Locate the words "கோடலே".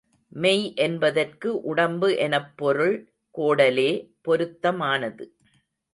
3.37-3.91